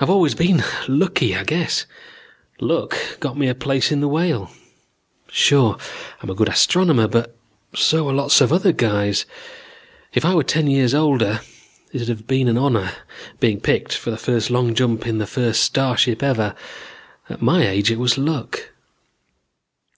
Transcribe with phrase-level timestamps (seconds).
[0.00, 1.84] "I've always been lucky, I guess.
[2.60, 4.50] Luck got me a place in the Whale.
[5.28, 5.76] Sure
[6.22, 7.36] I'm a good astronomer but
[7.74, 9.26] so are lots of other guys.
[10.14, 11.42] If I were ten years older,
[11.92, 12.92] it would have been an honor,
[13.38, 16.54] being picked for the first long jump in the first starship ever.
[17.28, 18.72] At my age it was luck.